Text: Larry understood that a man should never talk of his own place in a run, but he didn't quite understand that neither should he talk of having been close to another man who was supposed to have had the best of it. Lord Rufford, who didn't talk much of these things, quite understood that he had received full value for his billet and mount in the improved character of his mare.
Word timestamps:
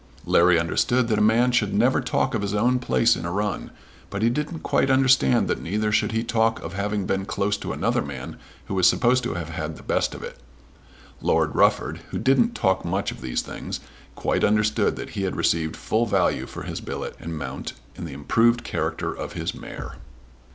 Larry 0.25 0.59
understood 0.59 1.09
that 1.09 1.19
a 1.19 1.21
man 1.21 1.51
should 1.51 1.75
never 1.75 2.01
talk 2.01 2.33
of 2.33 2.41
his 2.41 2.55
own 2.55 2.79
place 2.79 3.15
in 3.15 3.23
a 3.23 3.31
run, 3.31 3.69
but 4.09 4.23
he 4.23 4.31
didn't 4.31 4.61
quite 4.61 4.89
understand 4.89 5.47
that 5.47 5.61
neither 5.61 5.91
should 5.91 6.11
he 6.11 6.23
talk 6.23 6.59
of 6.63 6.73
having 6.73 7.05
been 7.05 7.23
close 7.25 7.55
to 7.57 7.71
another 7.71 8.01
man 8.01 8.37
who 8.65 8.73
was 8.73 8.87
supposed 8.87 9.21
to 9.23 9.35
have 9.35 9.49
had 9.49 9.75
the 9.77 9.83
best 9.83 10.15
of 10.15 10.23
it. 10.23 10.39
Lord 11.21 11.53
Rufford, 11.53 11.97
who 12.09 12.17
didn't 12.17 12.55
talk 12.55 12.83
much 12.83 13.11
of 13.11 13.21
these 13.21 13.43
things, 13.43 13.79
quite 14.15 14.43
understood 14.43 14.95
that 14.95 15.11
he 15.11 15.21
had 15.21 15.35
received 15.35 15.75
full 15.77 16.07
value 16.07 16.47
for 16.47 16.63
his 16.63 16.81
billet 16.81 17.15
and 17.19 17.37
mount 17.37 17.73
in 17.95 18.05
the 18.05 18.13
improved 18.13 18.63
character 18.63 19.13
of 19.13 19.33
his 19.33 19.53
mare. 19.53 19.97